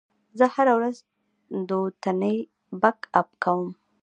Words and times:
زه 0.37 0.45
هره 0.55 0.73
ورځ 0.79 0.95
دوتنې 1.69 2.35
بک 2.81 2.99
اپ 3.19 3.29
کوم. 3.43 3.69